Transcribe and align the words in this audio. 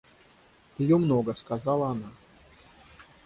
Пьют 0.77 0.99
много,— 1.03 1.35
сказала 1.35 1.91
она. 1.91 2.09